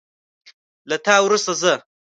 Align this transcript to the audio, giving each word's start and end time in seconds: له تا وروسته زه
له 0.89 0.97
تا 1.05 1.15
وروسته 1.25 1.51
زه 1.61 1.73